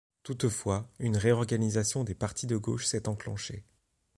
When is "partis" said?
2.15-2.47